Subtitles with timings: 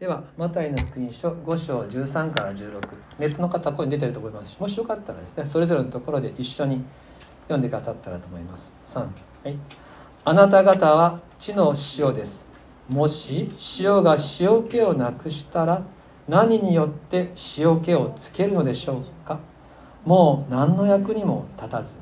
[0.00, 2.80] ではマタイの福音書5章13から16
[3.18, 4.52] ネットの方はここに出てると思います。
[4.52, 6.82] しもしよかったらですねそれぞれのところで一緒に
[7.42, 8.74] 読んでくださったらと思います。
[8.86, 9.06] 3は
[9.44, 9.58] い。
[10.24, 12.46] あなた方は地の塩です。
[12.88, 15.82] もし塩が塩気をなくしたら
[16.26, 19.38] 何によって塩気をつけるのでしょうか。
[20.06, 21.98] もう何の役にも立たず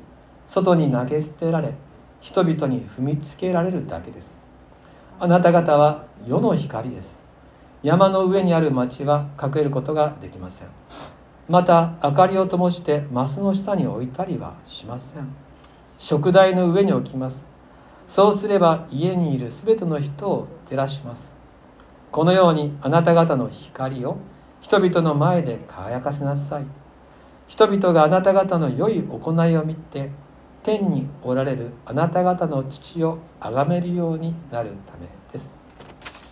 [0.47, 1.73] 外に投げ捨てられ
[2.21, 4.39] 人々に踏みつけられるだけです。
[5.19, 7.27] あなた方は世の光です。
[7.81, 10.67] 山の上にある町は隠れることができません。
[11.47, 15.27] また明かりを灯してマスの下に置いたりはしません。
[15.97, 17.49] 食台の上に置きます。
[18.05, 21.35] そうすれば家にいるすべての人を照らします。
[22.11, 24.17] このようにあなた方の光を
[24.59, 26.65] 人々の前で輝かせなさい。
[27.47, 30.11] 人々があなた方の良い行いを見て
[30.63, 35.58] 天におられるあなた方の父を崇めるようになるためです。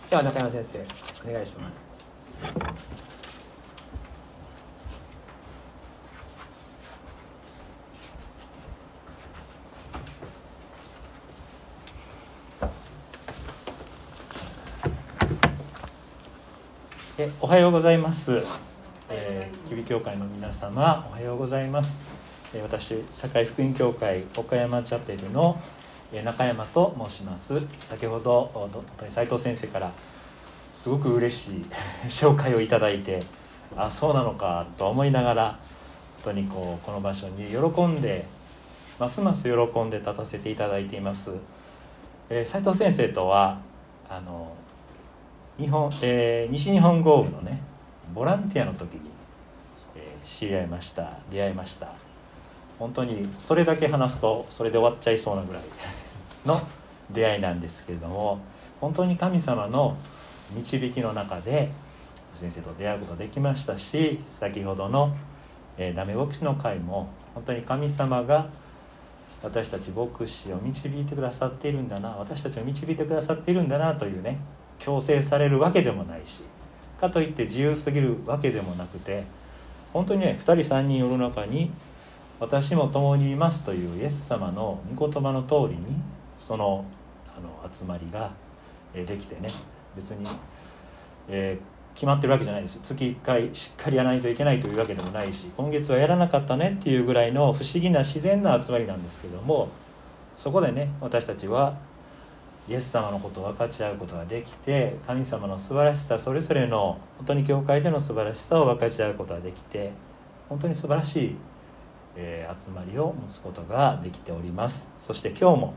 [0.08, 0.78] では中山先生
[1.28, 1.86] お願いします。
[17.18, 18.40] えおはようございます、
[19.10, 22.00] えー、吉備教会の皆様おはようございます。
[22.62, 25.60] 私堺福音教会岡山チャペルの
[26.24, 27.60] 中山と申します。
[27.80, 28.70] 先ほど
[29.08, 29.92] 斉藤先生から
[30.78, 31.66] すごく嬉しい
[32.08, 33.20] 紹介をいただいて
[33.76, 35.58] あそうなのかと思いながら
[36.22, 38.24] 本当にこうこの場所に喜んで
[38.96, 41.32] ますます喜んで立たせていただいています、
[42.30, 43.58] えー、斉藤先生とは
[44.08, 44.52] あの
[45.58, 47.60] 日本、えー、西日本豪雨のね
[48.14, 49.10] ボランティアの時に、
[49.96, 52.07] えー、知り合いました出会いました。
[52.78, 55.62] 本当にそれだけ話すとそれで終わっちゃいそうなぐらい
[56.46, 56.60] の
[57.10, 58.38] 出会いなんですけれども
[58.80, 59.96] 本当に神様の
[60.54, 61.70] 導きの中で
[62.34, 65.16] 先生と出会うことができましたし先ほどの、
[65.76, 68.48] えー、ダメ牧師の会も本当に神様が
[69.42, 74.38] 私たち牧師を導いてくださっているんだな私たちを導いてくださっているんだなというね
[74.78, 76.42] 強制されるわけでもないし
[77.00, 79.24] かといって自由すぎるわけでもなくて
[79.92, 81.70] 本当にね2人3人世の中に
[82.40, 86.00] 私も共にいますというイエス様の御言葉の通りに
[86.38, 86.84] その
[87.36, 88.32] あの集まりが
[88.94, 89.48] できてね。
[89.98, 90.24] 別に、
[91.28, 99.68] えー、決まってるわけじゃないです月1回しっかりやらないといけないというわけでもないし今月はやらなかったねっていうぐらいの不思議な自然な集まりなんですけども
[100.36, 101.76] そこでね私たちは
[102.68, 109.90] イエス様のことを分かち合うことができて神様の素晴らしさそれぞれの本当に教会での素晴らしさを分かち合うことができて
[110.48, 111.36] 本当に素晴らしい
[112.16, 114.88] えー、集まりを持つことができております。
[115.00, 115.74] そして今日も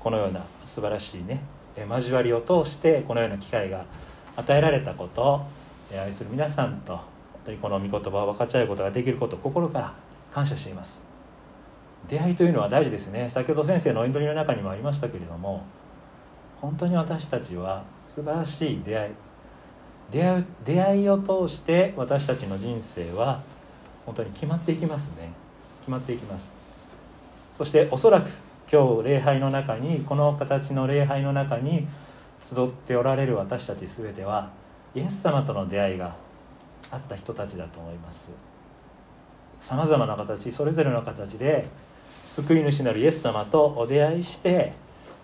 [0.00, 1.42] このような素晴らしいね
[1.76, 3.84] 交わりを通してこのような機会が
[4.36, 5.42] 与えられたこと
[5.90, 7.04] え愛する皆さんと本
[7.46, 9.94] 当にこの御言葉を分かち合うことができることを心から
[10.32, 11.02] 感謝しています。
[12.08, 13.28] 出会いというのは大事ですね。
[13.28, 15.64] 先ほど先生のお祈りの中にもありましたけれども
[16.60, 19.12] 本当に私たちは素晴らしい出会い
[20.10, 23.42] 出会い出会いを通して私たちの人生は
[24.06, 25.32] 本当に決まっていきますね。
[25.88, 26.52] 決まっていきます。
[27.50, 28.28] そしておそらく
[28.70, 31.88] 今日礼拝の中にこの形の礼拝の中に
[32.40, 34.50] 集っておられる私たち全ては
[34.94, 36.14] イエス様との出会いが
[36.90, 38.28] あった人たちだと思います。
[39.60, 41.66] さまざまな形それぞれの形で
[42.26, 44.74] 救い主なるイエス様とお出会いして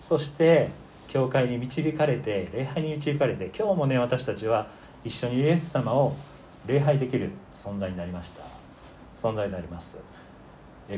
[0.01, 0.71] そして
[1.07, 4.67] 教会に導かれて礼拝に導かれて今日もね私たちは
[5.03, 6.15] 一緒にイエス様を
[6.65, 8.41] 礼拝できる存在になりました。
[9.15, 9.97] 存在であります。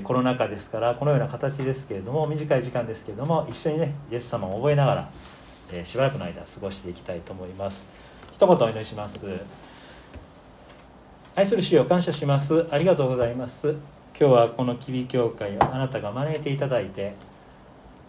[0.03, 5.09] コロナ禍ですからこのような形ですけれども短い時間ですけれども一緒にねイエス様を覚えながら、
[5.71, 7.87] えしばらくの間過ごしていきたいと思います。
[8.33, 9.27] 一言お祈りします。
[11.35, 12.67] 愛する主を感謝します。
[12.71, 13.75] ありがとうございます。
[14.19, 17.13] 今日はこの吉備教会をあなたが招いていただいて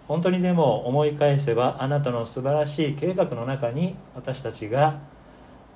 [0.08, 5.00] 本当にでも思い返せばあなたの素晴らしい計画の中に私たちが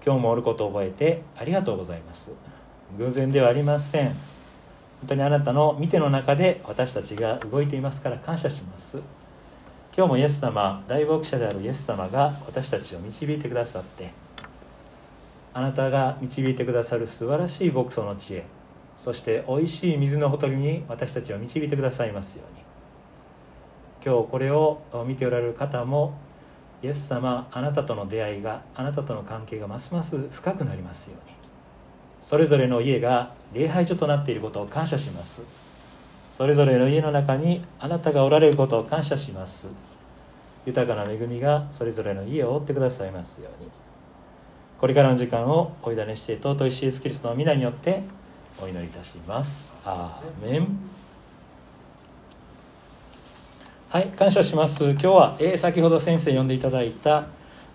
[0.05, 2.32] 今日もおることを覚えてありがとうございます。
[2.96, 4.31] 偶然ではありません。
[5.02, 8.99] 本当にあなたの見ての中で私たちが動いていますから感謝します。
[9.94, 14.10] 今日もイエス様大牧者であるイエス様が私たちを導いてくださって
[15.52, 18.46] あなたが導いてくださる素晴らしい牧草の知恵
[18.96, 22.62] そしておいしい水のほとりに私たちを導いてくださいますように。
[24.05, 26.14] 今日これを見ておられる方も
[26.82, 31.42] イエス様あなたとの出会いがあなたとの関係がますます深くなりますように。
[32.22, 35.42] それぞれの家が礼拝所となっていることを感謝します。
[36.30, 39.66] それぞれの家の中にあなたがおられることを感謝します。
[40.64, 43.69] 豊かな恵みがそれぞれの家を覆ってくださいますように。
[44.80, 48.02] これからの時間をお委ねして尊いイエスキリストの皆によって
[48.60, 49.74] お祈りいたします。
[49.84, 50.69] アーメン。
[53.88, 54.84] はい感謝します。
[54.84, 57.26] 今日は、えー、先ほど先生読んでいただいた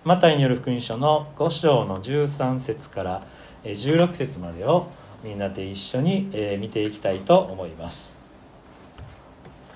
[0.04, 3.22] マタイによる福音書の5章の13節から
[3.64, 4.88] 16節までを
[5.22, 8.14] みんなで一緒に、見ていきたいと思います。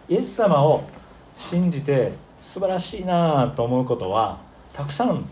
[0.08, 0.84] イエス様を
[1.36, 4.38] 信じて素晴らしいなと思うことは
[4.72, 5.24] たくさん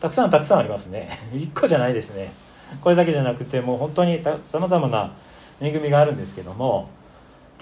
[0.00, 1.08] たくさんたくさんありますね。
[1.32, 2.32] 一個じゃないですね。
[2.80, 5.12] これだけじゃなくてもう本当にさまざまな
[5.60, 6.88] 恵みがあるんですけども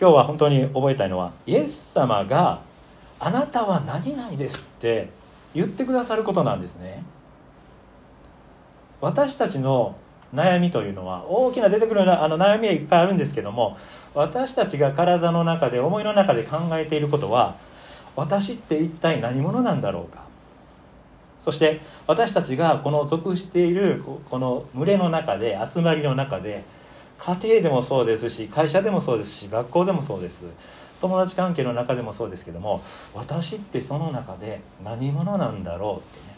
[0.00, 2.60] 今日は本当に覚えたいのはイエス様が
[3.20, 5.10] 「あなたは何々です」って
[5.54, 7.04] 言ってくださることなんですね。
[9.00, 9.94] 私たちの
[10.34, 13.76] 悩みというのは大きな出てくるあの悩みはいっぱいあるんですけども
[14.14, 17.56] 私たちが体の中で思いの中で考えていることは
[18.16, 20.24] 私って一体何者なんだろうか。
[21.40, 26.64] そして私たちがこの属しているこの群れの中で集まりの中で
[27.18, 30.46] 家庭でもそうですし会社でもそうですし学校でもそうです。
[31.02, 32.82] 友達関係の中でもそうですけども
[33.14, 36.34] 私ってその中で何者なんだろうってね。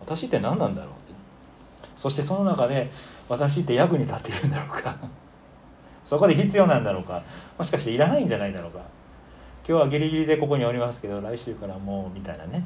[0.00, 1.11] 私って何なんだろうって
[1.96, 2.90] そしてその中で
[3.28, 4.96] 私って役に立っているんだろうか。
[6.04, 7.22] そこで必要なんだろうか。
[7.56, 8.80] もしかしていらないんじゃないだろうか。
[9.66, 12.64] 今日はギリギリでここにおりますけど来週からもうみたいなね。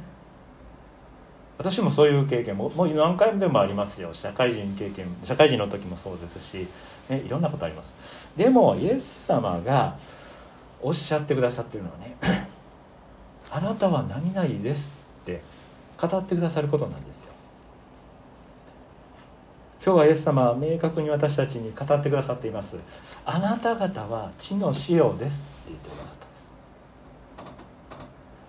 [1.59, 4.13] 私もそういう経験ももう何回でもありますよ。
[4.13, 6.67] 社会人経験社会人の時もそうですし、
[7.09, 7.95] ね、いろんなことあります。
[8.37, 9.97] でもイエス様が
[10.83, 12.17] おっしゃってくださってるのはね
[13.51, 14.93] 「あなたは何々です」
[15.23, 15.41] って
[15.99, 17.26] 語ってくださることなんですよ。
[19.87, 22.75] 今日はイエス様は明確に私たちに語ってくださっています。
[23.25, 26.55] あなた方は地の塩ですって言ってくださったんです。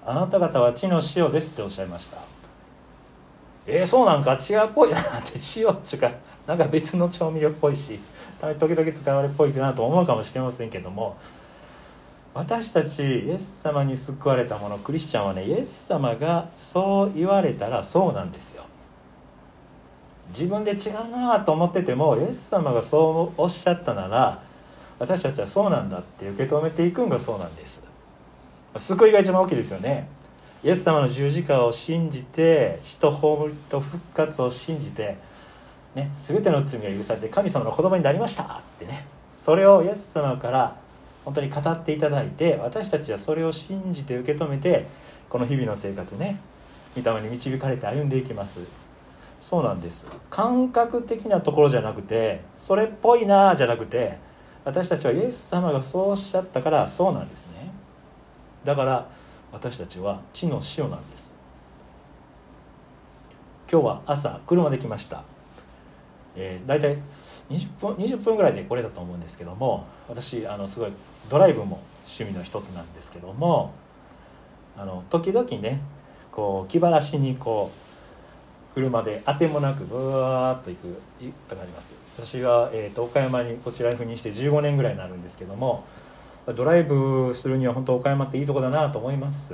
[0.03, 2.17] あなた方は地の塩ですっておっしゃいました。
[3.67, 4.89] えー、そうなんか違うっぽい。
[4.89, 6.11] なって塩っていうか
[6.47, 7.99] なんか別の調味料っぽいし。
[8.59, 11.17] 時々使われっぽいなと思うかもしれませんけども。
[12.33, 18.63] 私たちイエス様に救われたものクリスチャンはねイエス様がそう言われたらそうなんですよ。
[20.29, 24.41] 自分で違うなと思っててもイエス様がそうおっしゃったなら
[24.99, 27.83] 私たちはそうなんだって受け止めていくんがそうなんです。
[28.75, 30.07] 救いが一番大きいですよね。
[30.63, 35.17] イエス様の十字架を信じて死と葬りと復活を信じて、
[35.93, 38.47] ね、全ての罪が許されて神様の子供になりましたっ
[38.79, 39.05] てね。
[39.37, 40.75] それをイエス様から
[41.25, 44.87] 本当に語っていただいて私たちはそれを信じて受け止めて
[45.29, 46.39] この日々の生活ね
[46.95, 48.86] 御霊に導かれて歩んでいきます。
[49.41, 50.05] そうなんです。
[50.29, 54.17] 感覚的なところじゃなくてそれっぽいなじゃなくて
[54.65, 57.71] 私たちはイエス様がそうおっしゃったからそうなんですね。
[58.63, 59.07] だから
[59.51, 61.37] 私たちは地の塩なんです。
[63.69, 65.25] 今日は朝車で来ました、
[66.37, 66.97] えー、大体
[67.49, 70.91] 20分 ,20 分ぐらいで来れたと思うんですけども私あのすごい
[71.29, 73.73] ドライブも趣味の一つなんですけども
[74.77, 75.81] あの時々ね
[76.31, 77.86] こう気晴らしにこう
[78.77, 81.01] 車であてもなくブワーッと行く
[81.49, 81.95] とかあります。
[82.15, 85.83] 私が、えーと、岡山にこちらに赴任して15年ぐらいになるんですけども
[86.55, 89.53] ドライブするには本当岡山っていいとこだなと思います、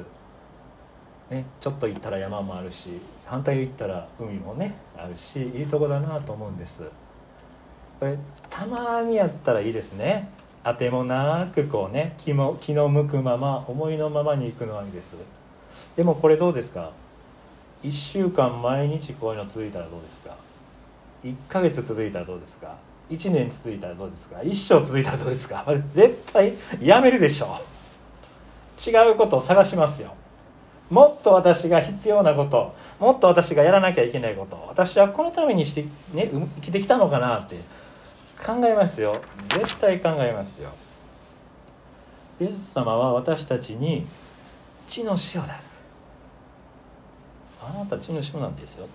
[1.29, 6.83] ね、ちょっと行ったら山もあるし反対行ったら海もねあるしいいとこだなと思うんです。
[7.99, 8.17] これ
[8.49, 10.29] たまにやったらいいですね。
[10.65, 15.15] あてもなくこうね気も気の向くまま思いのままに行くのはいいです。
[15.95, 16.91] でもこれどうですか？
[17.83, 20.35] 1週間毎日こういうの続いたらどうですか
[21.23, 22.75] ？1ヶ月続いたらどうですか
[23.09, 24.41] ？1年続いたらどうですか？
[24.43, 25.65] 一生続いたらどうですか？
[25.91, 28.89] 絶対やめるでしょう。
[28.89, 30.13] 違うことを探しますよ。
[30.89, 37.55] もっと私が必要なこともっと私がやらなきゃいけないこと私はこのためにして、ね、生きてきたのかなって
[38.45, 39.15] 考えますよ。
[39.49, 40.69] 絶対考えますよ。
[42.39, 44.05] イエス様は私たちに
[44.87, 45.59] 地の塩だ
[47.69, 48.87] あなた地の塩なんですよ。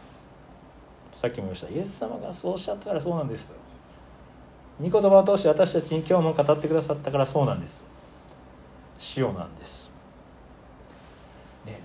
[1.15, 1.69] さっきも言いました。
[1.69, 3.53] イエス様がそうおっしゃったからそうなんです。
[4.81, 7.85] 御言葉を通して私たちに今日も語ってくださったからそうなんです。
[9.17, 9.91] 塩なんです。
[11.67, 11.81] ね。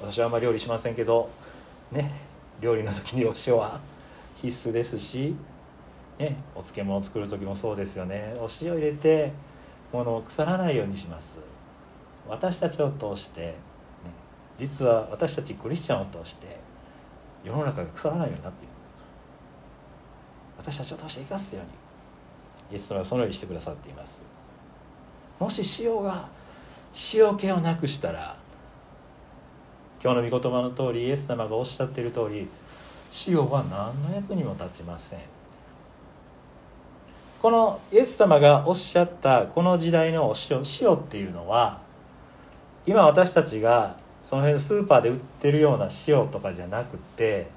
[0.00, 1.28] 私はあんまり料理しませんけど。
[1.90, 2.12] ね。
[2.60, 3.80] 料理の時にお塩は
[4.36, 5.34] 必須ですし。
[6.20, 8.34] ね、お漬物を作る時もそうですよね。
[8.36, 9.32] お塩入れて
[9.90, 11.38] ものを腐らないようにします。
[12.28, 13.54] 私たちを通して、
[14.60, 16.58] 実は私たちクリスチャンを通して
[17.42, 18.74] 世の中が腐らないようになっている。
[20.58, 21.70] 私たちを通して生かすように
[22.74, 24.22] イエス様はそのようにしてくださっています。
[25.38, 26.28] もし塩が
[27.14, 28.36] 塩気をなくしたら
[30.04, 32.46] 今日の御言葉の通りイエス様がおっしゃっている通り
[33.26, 35.20] 塩は何の役にも立ちません。
[37.40, 41.80] このイエス様がおっしゃったこの時代のお塩塩っていうのは
[42.84, 47.48] 今私たちがその辺スーパーで売ってるような塩とかじゃなくて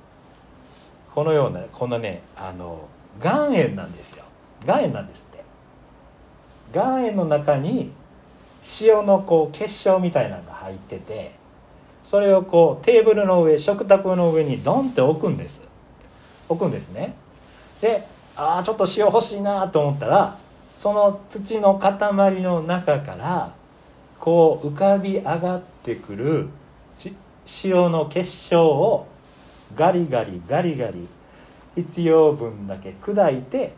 [1.14, 2.88] このようなこのねあの
[3.22, 4.24] 岩塩なんですよ。
[4.66, 5.44] 岩塩なんですって。
[6.74, 7.92] 岩塩の中に
[8.82, 11.36] 塩のこう結晶みたいなのが入ってて
[12.04, 15.62] それをこうテーブルの上食卓の上にドンって置くんです。
[16.50, 17.14] 置くんですね。
[17.82, 20.38] でああちょっと塩欲しいなと思ったら
[20.72, 23.54] その土の塊の中から
[24.24, 26.48] こう浮かび上がってくる
[27.62, 29.06] 塩の結晶を
[29.76, 31.10] ガリガリガリガリ
[31.76, 33.74] 必要分だけ砕いて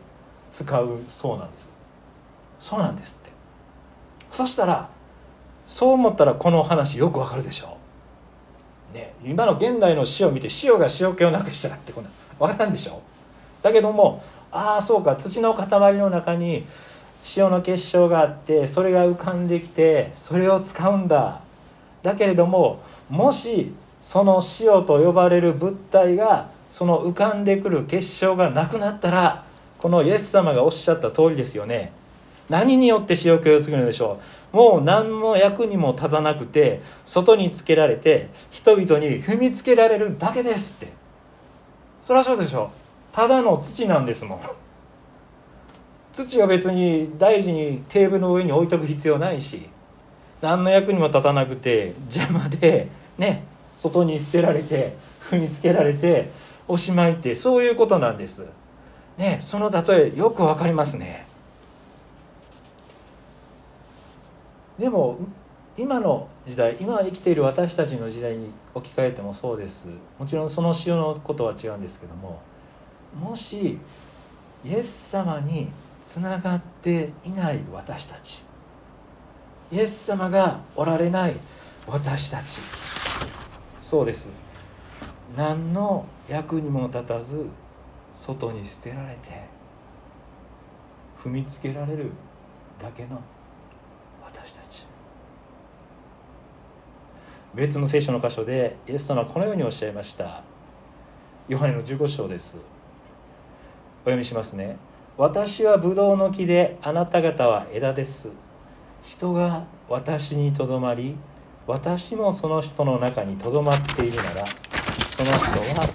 [0.52, 1.68] 使うそうなんです。
[2.60, 3.30] そうなんですって。
[4.30, 4.88] そしたら
[5.66, 7.76] そう思ったらこの話よくわかるでしょ。
[8.94, 13.02] ね、今の現代の塩を見て塩が塩気をなくしたらってこんな分からんでしょ。
[13.64, 14.22] だけども
[14.52, 16.66] ああそうか土の塊の中に
[17.36, 21.40] 塩の結晶があってそれが浮かんできてそれを使うんだ。
[22.02, 29.44] だけれどももしその塩と呼ばれる物体がその浮かんでくる結晶がなくなったら
[29.78, 31.92] このイエス様がおっしゃった通りですよね。
[32.48, 34.20] 何によって塩気をするのでしょ
[34.52, 34.56] う。
[34.56, 40.92] もう何の役にも立たなくて外につけられて人々に踏みつけられるだけですって。
[42.00, 42.70] そりゃそうでしょ
[43.12, 44.40] ただの土なんですもん。
[46.24, 49.68] 土は別に大事にテーブルの上に置いとく必要ないし
[50.40, 53.44] 何の役にも立たなくて邪魔でね
[53.74, 54.96] 外に捨てられて
[55.30, 56.30] 踏みつけられて
[56.66, 58.46] おしまいってそういうことなんです。
[59.18, 61.26] ねその例えよくわかりますね。
[64.78, 65.18] でも
[65.76, 69.88] 今の時代今生きている私たちの時代に置き換えてもそうです。
[70.18, 72.40] もちろんその塩のことは違うんですけども
[73.18, 73.78] もし
[74.64, 75.68] イエス様に
[76.06, 78.40] つながっていない私たち。
[79.72, 81.34] イエス様がおられない
[81.84, 82.60] 私たち。
[83.82, 84.28] そうです
[85.36, 87.46] 何の役にも立たず
[88.14, 89.48] 外に捨てられて
[91.20, 92.12] 踏みつけられる
[92.80, 93.20] だけの
[94.24, 94.86] 私たち。
[97.52, 100.44] 別の聖書の箇所でイエス様はこのようにおっしゃいました。
[101.48, 102.56] ヨハネの15章です。
[102.56, 102.60] お
[104.04, 104.76] 読みしますね。
[105.18, 108.28] 私はブドウの木であなた方は枝です。
[109.02, 111.16] 人が私にとどまり
[111.66, 115.88] 私もその人の中にとどまっているならその人は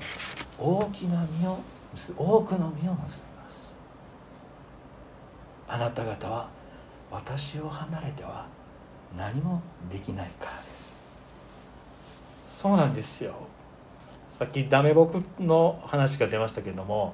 [0.58, 1.60] 大きな実を
[2.18, 3.76] 多くの実を結びます。
[5.68, 6.50] あなた方は
[7.12, 8.48] 私を離れては
[9.16, 9.62] 何も
[9.92, 10.92] できないからです。
[12.48, 13.36] そうなんですよ。
[14.32, 17.14] さっきダメ僕の話が出ましたけれども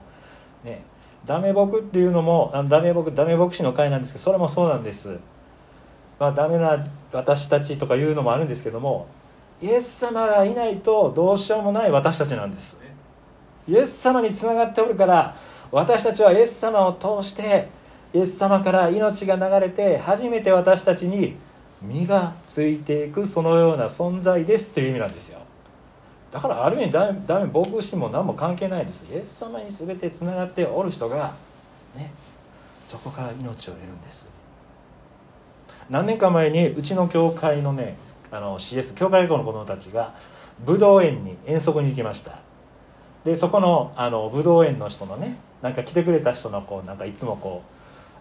[0.63, 0.83] ね
[1.25, 5.17] ダメ僕っていうのもあダメ僕ダメ牧師の会なんですけどそれもそうなんです。
[6.19, 9.07] まあダメな私たちとかいうのもあるんですけども
[9.61, 12.77] イエス様がいないとどうしようもない私たちなんです。
[13.67, 15.35] イエス様につながっておるから
[15.71, 17.67] 私たちはイエス様を通して
[18.13, 21.35] イエス様から命が流れて初めて私たちに
[21.81, 25.39] 実がついていくそのような存在ですっていう意味なんですよ。
[26.31, 29.05] だからある意味ダメダメ牧師も何も関係ないです。
[29.11, 31.33] イエス様に全てつながっておる人が
[31.95, 32.11] ね
[32.85, 34.27] そこから命を得るんです。
[35.89, 37.95] 何年か前にうちの教会のね
[38.29, 40.13] あの CS 教会校の子供たちが
[40.65, 42.39] 武道園に遠足に行きました。
[43.23, 47.63] でそこのあの武道園の人のねなんか来てくれた人のこうなんかいつもこ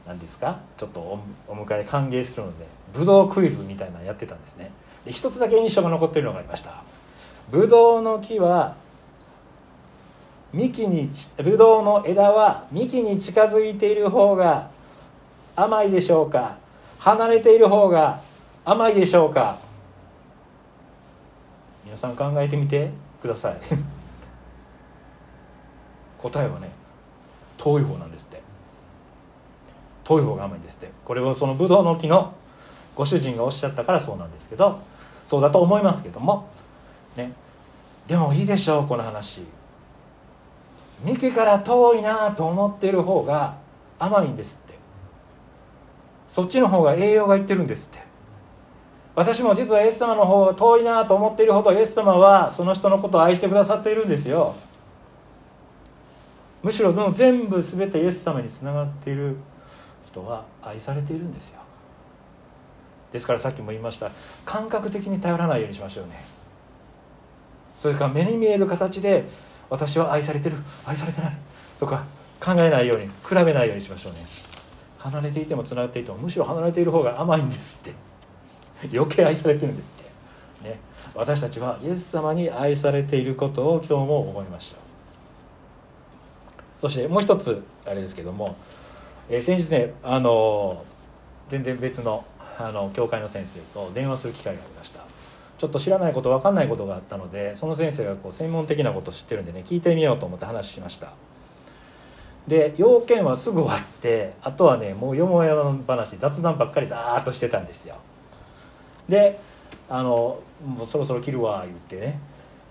[0.05, 1.01] う何ですかちょっと
[1.49, 4.71] お迎え歓迎するので武道クイズみたいなのやってたんですね。
[5.05, 6.83] で一つだけ印象が残ってるのがありました。
[7.51, 8.77] ブドウの木は
[10.53, 14.71] 幹にブドウの枝は幹に近づいている方が
[15.55, 16.57] 甘いでしょうか？
[16.99, 18.21] 離れている方が
[18.65, 19.59] 甘いでしょうか？
[21.85, 23.57] 皆さん考えてみてください。
[26.19, 26.71] 答えはね
[27.59, 28.43] 遠い方なんですって。
[30.05, 30.91] 遠い方が甘いんですって。
[31.05, 32.33] これはそのブドウの木の
[32.95, 34.79] ご主人がおっしゃったからそうなんですけど
[35.27, 36.49] そうだと思いますけども
[37.17, 37.33] ね。
[38.07, 39.43] でもいいでしょうこの話。
[41.05, 43.57] 幹から遠いなと思っている方が
[43.99, 44.75] 甘いんですって。
[46.29, 48.05] そっちの方が栄養がいってるんですって。
[49.15, 54.55] 私も実はイエス様の方が遠いなと思っているほどイエス様はその人のことを愛してくださっているんですよ。
[56.63, 59.37] むしろ全部全てイエス様につながっている
[60.07, 61.61] 人は愛されているんですよ。
[63.13, 64.11] ですからさっきも言いました。
[64.45, 66.36] 感覚的に頼らないようにしましょうね。
[67.77, 69.25] それから目に見える形で
[69.71, 71.37] 私は愛されてる愛されてない
[71.79, 72.05] とか
[72.41, 74.19] 考えないように比べないようにしましょうね。
[74.99, 77.95] 離れていてもつながっていてもむしろ離れている方が甘いんですって。
[78.93, 80.69] 余計愛されてるんですって。
[80.69, 80.79] ね。
[81.15, 88.57] 私たちはイエス様に愛されていることを今日も思いましょうそしてもう一つあれですけども、
[89.31, 90.85] えー、先日ねあの
[91.49, 92.25] 全然別の
[92.59, 95.06] あの教会の先生と電話する機会がありました。
[95.59, 101.13] ちょっと知らないこと分かんないことがあったのでその先生がこう専門的なことを知ってるんでね聞いてみようと思って話しました。
[102.47, 107.97] で要件はすぐ終わってあとはねもうよもやま話雑談ばっかりだーっとしてたんですよ。
[109.09, 109.41] で
[109.89, 112.21] あのもうそろそろ切るわ言ってね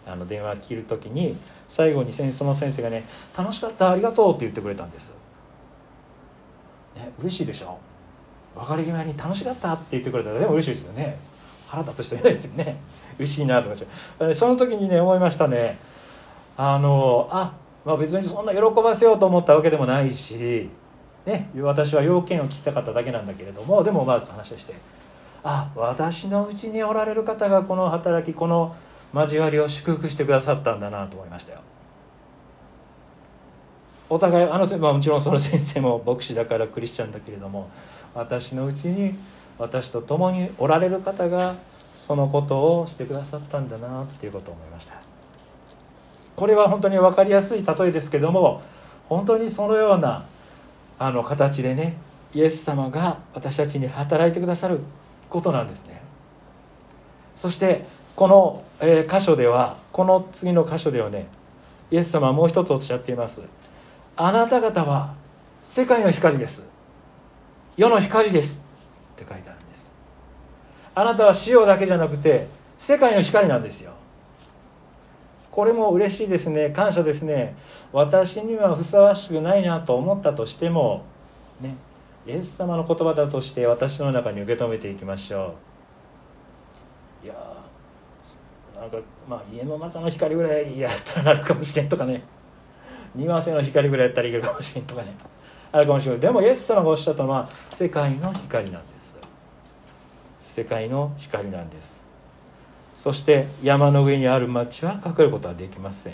[0.07, 1.37] あの電話切る時に
[1.67, 5.11] 最後にその先生がね「楽しかったありがとう」って言ってくれたんです、
[6.95, 7.77] ね、嬉しいでしょ？
[8.55, 11.17] 別れ際に「楽しかった」って言ってくれたらでも嬉しいですよね。
[11.67, 12.77] 腹立つ人いないですよね。
[13.17, 13.75] 嬉しいなとか
[14.33, 15.77] その時にね思いましたね。
[16.57, 17.53] あのあ、
[17.83, 20.69] まあ、別にそんな喜ばせようと思ったわけでもないし、
[21.25, 24.73] ね、私は要件を聞きたかっただけなんだけれどもでもまず話をして
[25.43, 28.75] あ私のうちにおられる方がこの働きこの
[29.13, 31.59] 交わりを祝福してくださったんだなと思いましたよ。
[34.09, 37.69] お互いあの、まあ、もちろんその先生も牧師だからクリスチャンだけれども
[38.13, 39.15] 私のうちに
[39.57, 41.55] 私と共におられる方が
[41.95, 44.93] そのことをしてくださったんだなっていうことを思いました。
[46.35, 48.61] これは本当に分かりやすい例えですけども
[49.07, 50.25] 本当にそのような
[50.99, 51.95] あの形でね
[52.33, 54.81] イエス様が私たちに働いてくださる
[55.29, 56.01] ことなんですね。
[57.35, 57.85] そして
[58.15, 61.27] この、え箇所ではこの次の箇所ではね
[61.91, 63.41] イエス様はもう一つおっしゃっています。
[64.17, 65.15] あなた方は
[65.61, 66.63] 世界の光です。
[67.77, 68.64] 世の光です。
[69.15, 69.93] って書いてあるんです。
[70.93, 73.93] あなたは塩だけじゃなくて世界の光なんですよ。
[75.51, 76.69] これも嬉しいですね。
[76.71, 77.55] 感謝ですね。
[77.93, 81.05] 私にはふさわしくないなと思ったとしても
[81.61, 81.75] ね
[82.27, 85.55] イエス様の言葉だとして私の中に受け止めていきましょ
[87.23, 87.25] う。
[87.25, 87.33] いや
[88.75, 88.97] なんか
[89.29, 92.21] まあ家の中の光ぐらいやったらなるかもしれんとかね。
[93.15, 95.15] 庭瀬の光ぐらいやったらいけるかもしれんとかね。
[95.75, 96.21] あるかもしれない。
[96.21, 99.17] でもイエス様がおっしゃったのは世界の光なんです。
[100.39, 102.01] 世界の光なんです。
[102.95, 106.13] そして山の上にある町は隠れることはできません。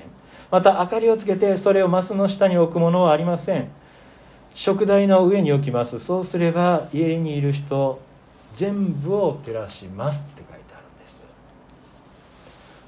[0.49, 3.69] また明かりをつけてそれをマスの下に置くものはありません。
[4.55, 5.99] 食台の上に置きます。
[5.99, 8.01] そうすれば家にいる人
[8.53, 11.23] 全部を照らしますって書いてあるんです。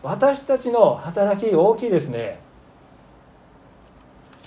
[0.02, 2.40] 私たちの働き大きいですね。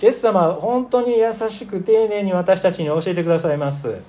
[0.01, 3.99] イエス様は本当に優しく丁寧に私たちに教えてくださいます。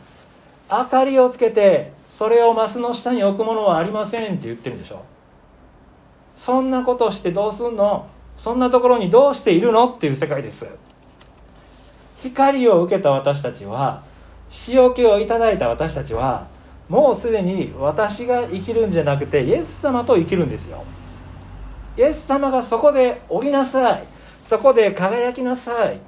[0.70, 5.02] 明かりをつけてそれをマスの下に置くものはありませんって言ってるんでしょ。
[6.36, 8.06] そんなことしてどうすんの？
[8.36, 9.88] そんなところにどうしているの？
[9.88, 10.66] っていう世界です。
[12.22, 14.02] 光を受けた私たちは
[14.68, 16.48] 塩気をいただいた私たちは
[16.88, 20.84] もうすでに私が生きるんじゃなくてイエス様と生きるんですよ。
[21.96, 24.04] イエス様がそこで降りなさい。
[24.40, 26.00] そこで輝きなさい。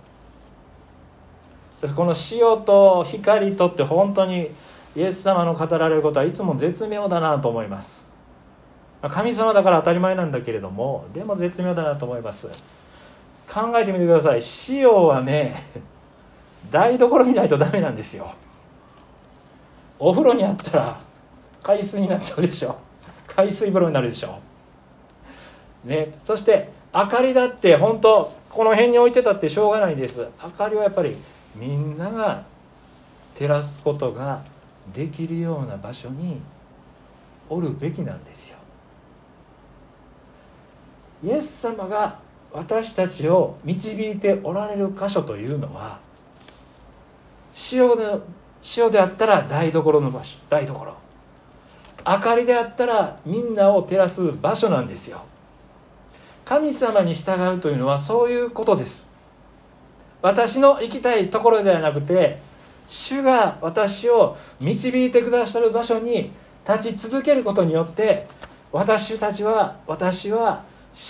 [1.95, 4.51] この塩と光とって本当に
[4.95, 8.05] イエス様の語られることはいつも絶妙だなと思います。
[9.03, 12.49] 神様だから当たり前なんだけれどもでも絶妙だなと思います。
[13.49, 14.41] 考えてみてください。
[14.69, 15.63] 塩はね
[16.71, 18.31] 台所にないとダメなんですよ。
[19.99, 21.01] お風呂にあったら
[21.63, 22.77] 海水になっちゃうでしょ。
[23.27, 24.39] 海水風呂になるでしょ。
[25.85, 26.13] ね。
[26.25, 30.27] そして明かりだって本当この辺に置いてたってしょうがないです。
[30.43, 31.17] 明かりはやっぱり
[31.55, 32.45] みんなが
[33.35, 34.43] 照らすことが
[34.93, 36.41] できるような場所に
[37.49, 38.57] おるべきなんですよ。
[41.23, 42.19] イエス様が
[42.53, 46.01] 私たちを導いておられる箇所というのは
[47.73, 48.19] 塩で
[48.77, 50.97] 塩であったら台所の場所台所。
[52.07, 55.23] 明かりであったらみんなを照らす場所なんですよ。
[56.51, 59.07] 神様に従うというのはそういうことです。
[60.21, 62.41] 私の行きたいところではなくて
[62.89, 66.33] 主が私を導いてくださる場所に
[66.69, 68.27] 立ち続けることによって
[68.73, 70.65] 私たちは私は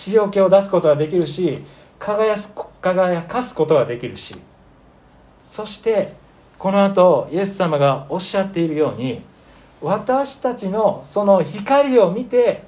[0.09, 1.65] 塩気を出すことができるし
[1.99, 4.37] 輝す輝かすことができるし。
[5.43, 6.13] そして
[6.59, 9.23] この後イエス様がおっしゃっているように
[9.81, 12.63] 私たちのその光を見て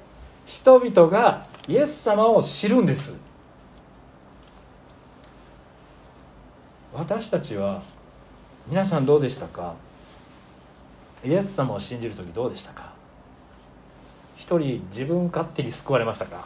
[0.47, 3.13] 人々がイエス様を知るんです。
[6.93, 7.81] 私たちは
[8.67, 9.73] 皆さんどうでしたか？
[11.23, 12.91] イエス様を信じる時どうでしたか？
[14.35, 16.45] 一人自分勝手に救われましたか？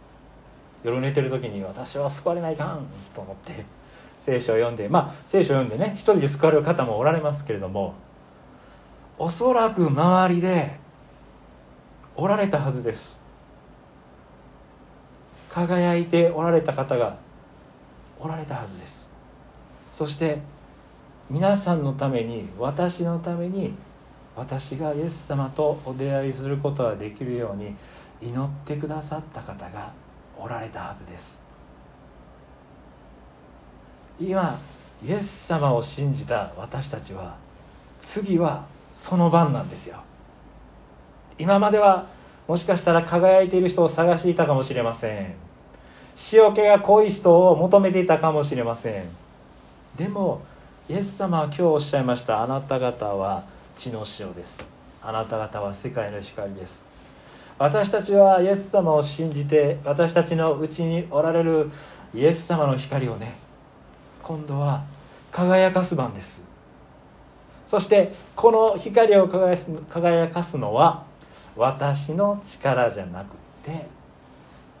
[0.82, 3.64] 夜寝てる時に私は救われないかんと思って
[4.18, 7.94] 聖書を読んでまあ聖書を読んでね一人で救われる方もおられますけれども
[9.18, 10.78] おそらく周りで
[12.16, 13.21] おられたはずです。
[15.52, 17.18] 輝いておられた方が
[18.18, 19.06] おられたはずです。
[19.90, 20.40] そして
[21.28, 23.74] 皆さんのために私のために
[24.34, 27.74] 私がイエス様とお出会いすることができるように
[28.22, 29.92] 祈ってくださった方が
[30.38, 31.38] おられたはずです。
[34.18, 34.58] 今
[35.04, 37.36] イエス様を信じた私たちは
[38.00, 40.02] 次はその番なんですよ。
[41.38, 42.06] 今までは
[42.46, 45.34] もしかしたら輝いている人を探していたかもしれません。
[46.32, 49.04] 塩気が濃い人を求めていたかもしれません。
[49.96, 50.42] でも
[50.88, 53.44] イエス様は今日おっしゃいましたあなた方は
[53.76, 54.64] 地の塩です。
[55.02, 56.86] あなた方は世界の光です。
[57.58, 61.70] 私たちはイエス様を信じて私たちのうちにおられる
[62.14, 63.36] イエス様の光をね
[64.22, 64.82] 今度は
[65.30, 66.42] 輝かす番です。
[67.66, 71.04] そしてこの光を輝かすのは
[71.56, 73.86] 私の力じゃなくて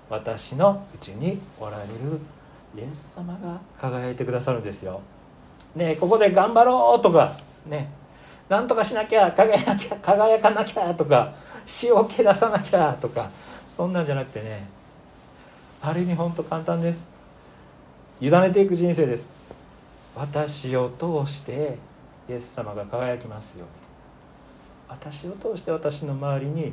[0.08, 2.20] 私のうちにおられる
[2.76, 5.00] イエス様が輝いてくださるんですよ。
[5.74, 7.90] ねここで頑張ろうとかね
[8.48, 11.32] なんとかしなきゃ輝きゃ輝かなきゃとか
[11.82, 13.30] 塩を気出さなきゃとか
[13.66, 14.66] そんなんじゃなくてね
[15.80, 17.10] ある意味本当簡単です。
[18.20, 19.32] 委ねていく人生です。
[20.14, 21.78] 私を通して
[22.28, 23.81] イエス様が輝きますように。
[24.92, 26.72] 私を通して私の周りに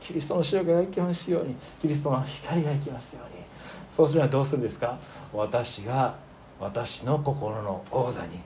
[0.00, 3.44] キリストの塩が行きますようにキリストの光が行きますように。
[3.88, 4.98] そうするにはどうするんですか？
[5.32, 6.14] 私が
[6.60, 8.40] 私の心の王座に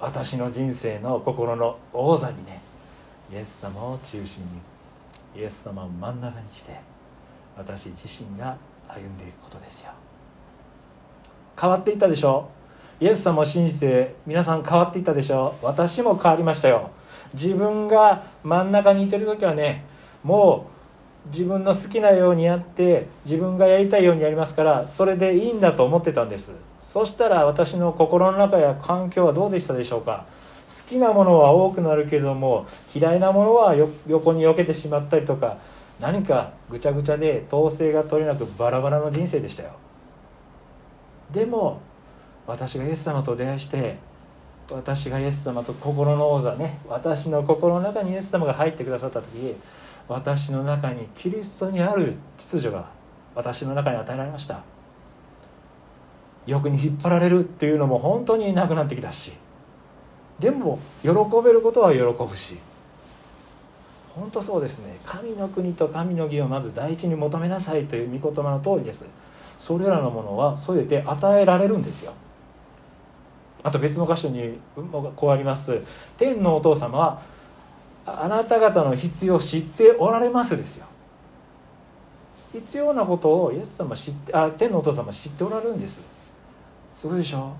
[0.00, 2.60] 私の人生の心の王座にね
[3.32, 4.42] イエス様を中心
[5.34, 6.78] にイエス様を真ん中にして
[7.56, 9.92] 私自身が歩んでいくことですよ。
[11.60, 12.48] 変わっていったでしょ
[13.00, 16.90] イエス様を信じて皆さん変わっていったでしょ私も変わりましたよ。
[17.34, 19.84] 自分が真ん中にいてる時はね
[20.24, 20.66] も
[21.26, 26.52] う自分の好きなようにやって自分がやりたいようにやりますからそれでいいんだと思ってたんです。
[26.80, 30.26] そしたら私の心の中や環境はどうでしたでしょうか。
[30.68, 33.74] 好きなものは多くなるけれども嫌いなものは
[34.06, 35.56] 横に避けてしまったりとか
[35.98, 39.70] 何かぐちゃぐちゃで統制が取れなくバラバラの人生でしたよ。
[41.30, 41.80] でも
[42.48, 43.96] 私がイエス様と出会いして
[44.70, 49.54] 私がイエス様と心の王座ね私の心の中にイエス様が入ってくださった時
[50.08, 52.90] 私の中にキリストにある秩序が
[53.34, 54.62] 私の中に与えられました。
[56.46, 59.32] 欲に引っ張られるっていうのも本当になくなってきたし
[60.38, 61.10] でも喜
[61.44, 62.56] べることは喜ぶし
[64.14, 64.98] 本当そうですね。
[65.04, 69.04] 神の国と神の義をまず第一に求めなさいという御言葉の通りです。
[69.58, 72.14] それらのものは全て与えられるんですよ。
[73.62, 74.58] あと別の箇所に
[75.16, 75.82] こうあります。
[76.16, 77.22] 天のお父様は
[78.06, 80.86] あなた方の必要を知っておられますですよ。
[82.52, 86.00] 必要なことをイエス様知ってあ天のお父様知っておられるんです。
[86.94, 87.52] すごいでしょ？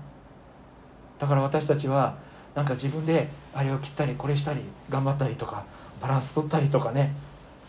[1.19, 2.17] だから私たちは
[2.55, 5.65] なんか自分であれを切ったりこれしたり頑張ったりとか
[6.01, 7.13] バランス取ったりとかね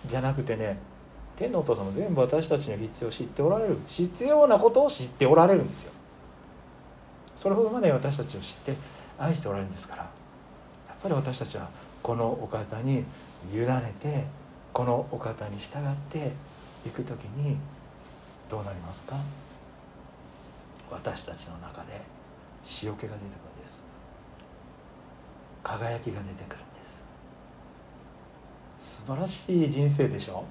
[0.06, 0.78] じゃなくてね
[1.36, 3.78] 天のお父様全部私たちの必要を知っておられる。
[3.86, 5.92] 必要なことを知っておられるんですよ。
[7.40, 8.74] それほどまで私たちを知って
[9.18, 10.08] 愛しておられるんですからや
[10.92, 11.70] っぱり私たちは
[12.02, 13.02] このお方に
[13.50, 14.26] 委ねて
[14.74, 16.32] このお方に従って
[16.86, 17.56] いく時に
[18.50, 19.16] どうなりますか？
[20.90, 22.02] 私たちの中で
[22.64, 23.14] 塩気が出てくる
[23.58, 23.82] んです。
[25.62, 27.02] 輝きが出てくるんです。
[28.78, 30.44] 素晴らしい人生でしょ？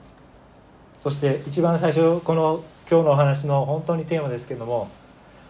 [0.98, 4.90] そして一番最初この今日のお話の本当にテーマですけども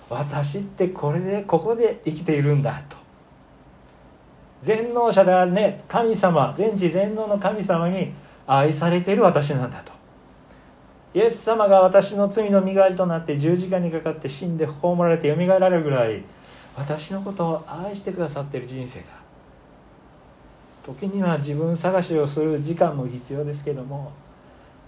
[0.09, 2.97] 私ってこれでここで生きているんだと。
[4.61, 8.11] 全能者であるね神様全知全能の神様に
[8.45, 9.93] 愛されている私なんだと。
[11.13, 16.23] イエス様が私の罪の身代わりとなって十字架にかかって死んで葬られてよみがえられるぐらい
[16.77, 19.05] 私のことを愛してくださっている人生だ。
[20.85, 24.11] 時には自分探しをする時間も必要ですけども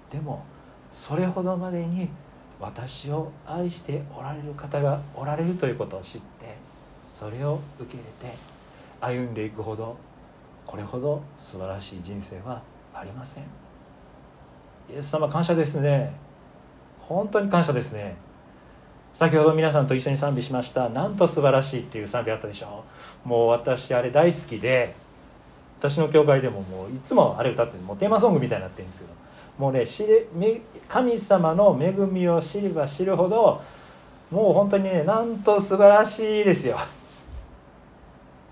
[0.10, 0.44] でも
[0.94, 2.10] それほどまでに
[2.62, 6.58] 私を愛しておられる方がおられるということを知って
[7.08, 8.38] それを受け入れて
[9.02, 9.98] 歩んでいくほど
[10.66, 12.62] これほど素晴らしい人生は
[12.94, 13.44] ありません。
[14.90, 16.14] イエス様感謝ですね。
[17.00, 18.16] 本当に感謝ですね。
[19.14, 22.86] 先ほど皆さんと一緒に賛美しました「なんと素晴らしい」っていう賛美あったでしょ
[23.26, 24.96] もう私あれ大好きで
[25.82, 29.14] 私の教会でももういつもあれ歌ってもうテーマソングみたいになってるんですけど
[29.58, 30.28] もうね知れ
[30.88, 33.60] 神様の恵みを知れば知るほど
[34.30, 36.78] もう本当にねなんと素晴らしいですよ。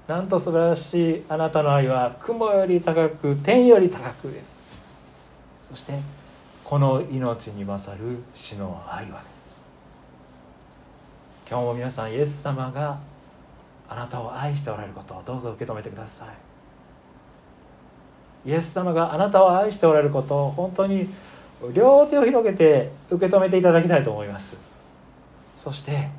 [0.07, 4.63] なんと素晴らしいあなたの愛は雲より高く天より高くです。
[5.69, 5.93] そして
[6.63, 9.63] この命に勝る死の愛はです。
[11.47, 12.97] 今日も皆さんイエス様が
[13.87, 16.48] あなたを愛しておられることをどうぞ受け止めてください。
[18.45, 21.09] イエス様があなたを愛しておられることを本当に
[21.73, 24.57] 両手を広げて受け止めていただきたいと思います。
[25.57, 26.09] そして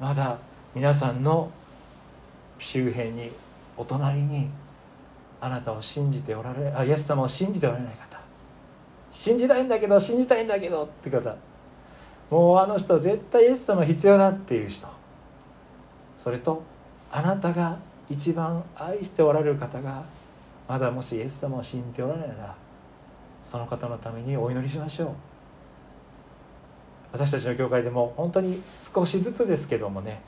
[0.00, 0.38] まだ
[0.74, 1.50] 皆さんの
[2.58, 3.30] 周辺に
[3.76, 4.48] お隣に
[5.40, 8.18] あなたを信じておられあイエス様を信じておられない方。
[9.12, 11.36] 信じたいんだけど信じたいんだけどって方。
[12.30, 14.88] もうあの人絶対イエス様必要だっていう人。
[16.16, 16.62] それと
[17.12, 17.78] あなたが
[18.10, 20.02] 一番愛しておられる方が
[20.68, 22.56] まだもしイエス様を信じておられなら
[23.42, 25.08] その方のためにお祈りしましょう。
[27.12, 30.20] 私たちの教会でも本当に少しずつですけどもね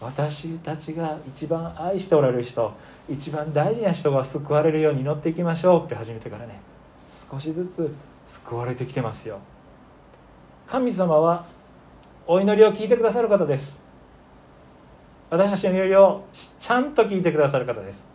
[0.00, 2.72] 私たちが一番愛しておられる人
[3.08, 6.60] 一番大事な人が救われるように祈っていきましょうって始めてからね
[7.30, 9.38] 少しずつ救われてきてますよ。
[10.66, 11.46] 神様は
[12.26, 13.80] お祈りを聞いてくださる方です。
[15.30, 16.24] 私たちの祈りを
[16.58, 18.11] ちゃんと聞いてくださる方です。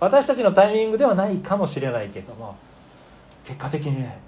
[0.00, 2.56] 私たちのタイミングではないかもしれないけども
[3.44, 4.18] 結果的にね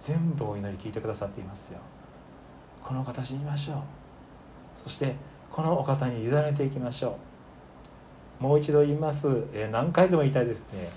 [0.00, 1.78] 全部お祈り聞いてくださっていますよ。
[2.82, 3.76] この方信じましょう。
[4.82, 5.14] そして
[5.50, 7.18] このお方に委ねていきましょ
[8.40, 8.42] う。
[8.42, 10.88] もう一度言います、えー、何回でも言いたいですね。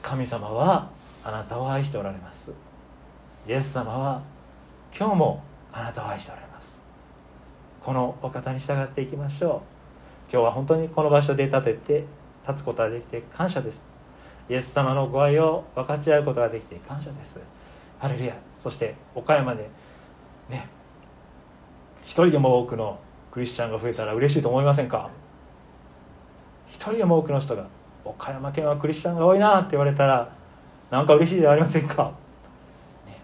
[0.00, 0.88] 神様は
[1.24, 2.52] あなたを愛しておられます。
[3.46, 4.22] イエス様は
[4.96, 6.82] 今日もあなたを愛しておられます。
[7.82, 9.62] このお方に従っていきましょ
[10.28, 10.32] う。
[10.32, 12.04] 今日は本当にこの場所で立てて
[12.48, 13.86] 立つことができて感謝です。
[14.48, 17.38] イエス様のご愛を分かち合うことができて感謝です。
[17.98, 18.34] ハレルヤ。
[18.54, 19.68] そして岡山で
[20.48, 20.68] ね
[22.02, 22.98] 一人でも多くの
[23.30, 25.10] クリスチャンが増えたら嬉しいと思いませんか？
[26.70, 27.66] 一人でも多くの人が
[28.04, 30.32] 岡山県はクリスチャンが多いなって言われたら
[30.90, 32.12] なんか嬉しいではありませんか、
[33.06, 33.18] ね、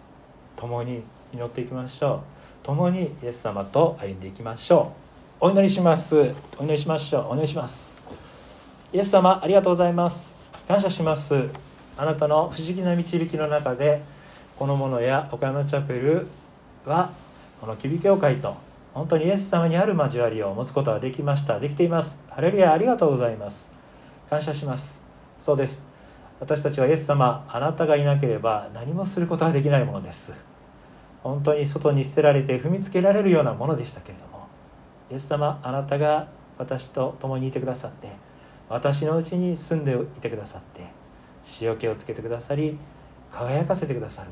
[0.57, 2.23] 共に祈っていきましょ
[2.63, 2.67] う。
[2.67, 4.93] 共にイエス様と歩んでいきましょ
[5.41, 5.47] う。
[5.47, 6.35] お祈りします。
[6.59, 7.27] お祈りしましょう。
[7.27, 7.94] お願いします。
[8.95, 10.39] イエス様ありがとうございます。
[10.69, 11.51] 感謝します。
[11.97, 14.01] あなたの不思議な導きの中で
[14.57, 16.29] このものや岡山チャペル
[16.85, 17.11] は
[17.61, 18.55] この吉備教会と
[18.93, 21.59] 本当にイエス様にある交わりを持つことができました。
[21.59, 22.21] できています。
[22.31, 23.73] ハレルヤありがとうございます。
[24.31, 25.01] 感謝します。
[25.41, 25.85] そうです。
[26.39, 30.33] 私たちはイエス様あなたがいなければ何もすることができないものです。
[31.25, 34.47] 本当に外に捨てられて踏みつけられるようなものでしたけれども
[35.11, 36.29] イエス様あなたが
[36.59, 38.23] 私と共にいてくださって
[38.69, 40.87] 私のうちに住んでいてくださって
[41.61, 42.79] 塩気をつけてくださり
[43.31, 44.31] 輝かせてくださる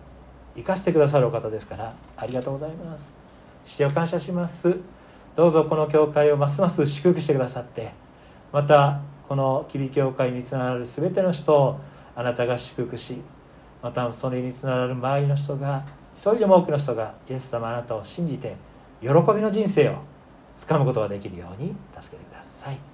[0.54, 3.16] 生かしてくださるお方ですからありがとうございます。
[3.64, 4.76] 主を感謝します。
[5.34, 7.92] どうぞこの教会をますます祝福してくださって
[8.52, 11.80] またこの吉備教会につながる全ての人を
[12.14, 13.16] あなたが祝福し
[13.82, 18.56] またそれにつながる周りの人が一人でも多くの人がイエス様あなたを信じて
[19.00, 20.02] 喜びの人生を
[20.52, 22.91] つかむことができるように助けてください。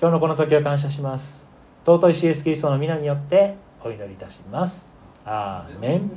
[0.00, 1.48] 今日のこの時を感謝します。
[1.84, 4.92] 尊いシエスキリストの皆によってお祈りいたします。
[5.24, 6.10] アーメン。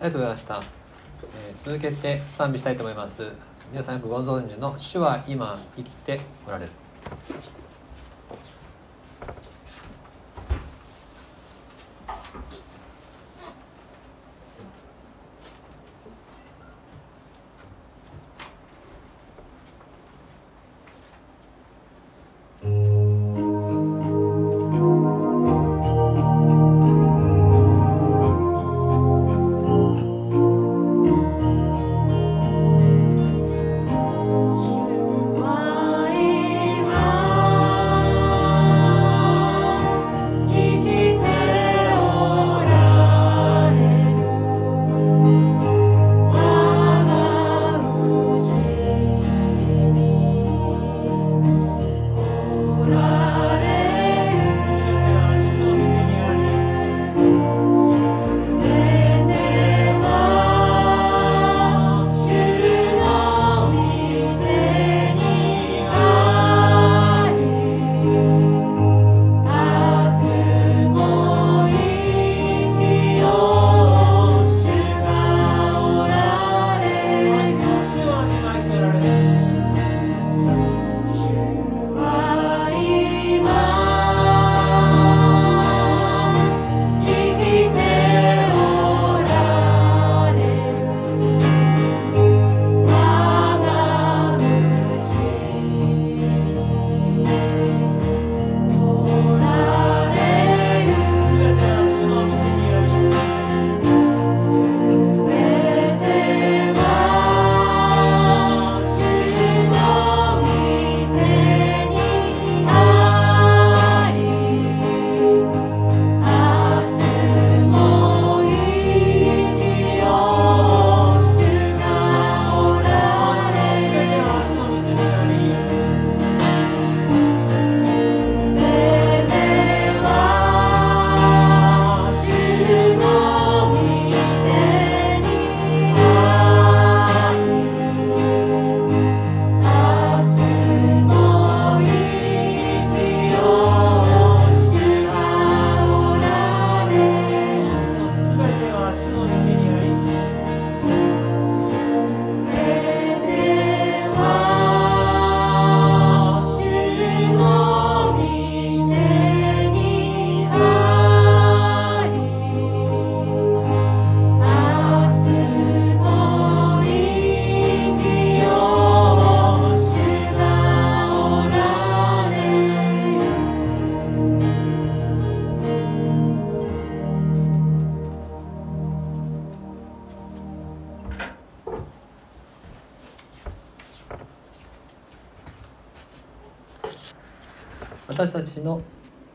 [0.00, 0.62] ありがとうございました、
[1.34, 3.47] えー、続けて賛美したいと思います。
[3.70, 6.72] 皆さんよくご存知の「主は今生きておられる」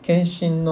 [0.03, 0.61] 検診の